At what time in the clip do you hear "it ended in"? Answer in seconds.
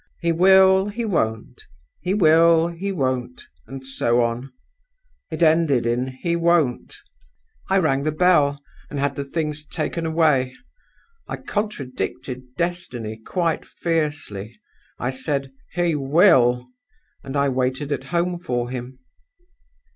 5.29-6.07